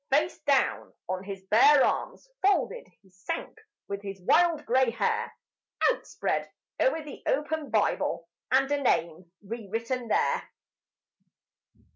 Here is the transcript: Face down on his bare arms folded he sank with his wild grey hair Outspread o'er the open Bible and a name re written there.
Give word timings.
Face 0.09 0.39
down 0.47 0.95
on 1.07 1.23
his 1.25 1.43
bare 1.45 1.83
arms 1.85 2.27
folded 2.41 2.87
he 3.03 3.11
sank 3.11 3.55
with 3.87 4.01
his 4.01 4.19
wild 4.19 4.65
grey 4.65 4.89
hair 4.89 5.31
Outspread 5.91 6.49
o'er 6.81 7.03
the 7.03 7.21
open 7.27 7.69
Bible 7.69 8.27
and 8.51 8.71
a 8.71 8.81
name 8.81 9.31
re 9.43 9.67
written 9.69 10.07
there. 10.07 10.41